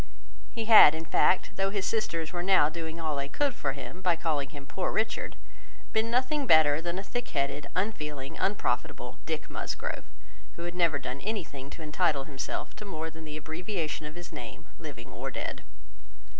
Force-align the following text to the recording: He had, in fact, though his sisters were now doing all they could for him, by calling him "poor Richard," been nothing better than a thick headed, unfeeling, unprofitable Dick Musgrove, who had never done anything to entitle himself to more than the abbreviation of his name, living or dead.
He 0.51 0.65
had, 0.65 0.95
in 0.95 1.05
fact, 1.05 1.51
though 1.57 1.69
his 1.69 1.85
sisters 1.85 2.33
were 2.33 2.41
now 2.41 2.69
doing 2.69 2.99
all 2.99 3.15
they 3.15 3.27
could 3.29 3.53
for 3.53 3.73
him, 3.73 4.01
by 4.01 4.15
calling 4.15 4.49
him 4.49 4.65
"poor 4.65 4.91
Richard," 4.91 5.35
been 5.93 6.09
nothing 6.09 6.47
better 6.47 6.81
than 6.81 6.97
a 6.97 7.03
thick 7.03 7.29
headed, 7.29 7.67
unfeeling, 7.75 8.35
unprofitable 8.39 9.19
Dick 9.27 9.47
Musgrove, 9.47 10.05
who 10.55 10.63
had 10.63 10.73
never 10.73 10.97
done 10.97 11.21
anything 11.21 11.69
to 11.69 11.83
entitle 11.83 12.23
himself 12.23 12.75
to 12.77 12.83
more 12.83 13.11
than 13.11 13.25
the 13.25 13.37
abbreviation 13.37 14.07
of 14.07 14.15
his 14.15 14.31
name, 14.31 14.67
living 14.79 15.11
or 15.11 15.29
dead. 15.29 15.61